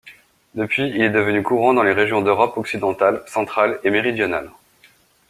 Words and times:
Depuis, 0.55 0.89
il 0.89 0.99
est 1.03 1.11
devenu 1.11 1.43
courant 1.43 1.75
dans 1.75 1.83
les 1.83 1.91
régions 1.93 2.23
d'Europe 2.23 2.57
occidentale, 2.57 3.21
centrale 3.27 3.79
et 3.83 3.91
méridionale. 3.91 4.49